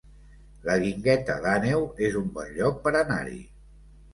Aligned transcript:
La 0.69 0.77
Guingueta 0.83 1.35
d'Àneu 1.43 1.85
es 2.09 2.17
un 2.23 2.33
bon 2.39 2.51
lloc 2.59 2.83
per 2.89 2.95
anar-hi 3.05 3.41